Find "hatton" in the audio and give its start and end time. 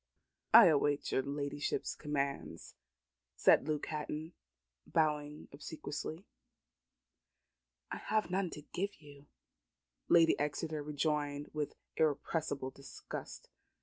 3.85-4.33